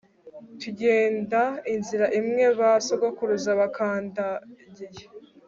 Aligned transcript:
tugenda 0.61 1.41
inzira 1.73 2.05
imwe 2.19 2.45
ba 2.59 2.71
sogokuruza 2.85 3.51
bakandagiye 3.59 5.03